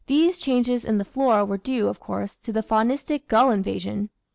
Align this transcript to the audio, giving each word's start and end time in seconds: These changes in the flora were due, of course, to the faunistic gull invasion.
These 0.07 0.39
changes 0.39 0.83
in 0.83 0.97
the 0.97 1.05
flora 1.05 1.45
were 1.45 1.59
due, 1.59 1.87
of 1.87 1.99
course, 1.99 2.39
to 2.39 2.51
the 2.51 2.63
faunistic 2.63 3.27
gull 3.27 3.51
invasion. 3.51 4.09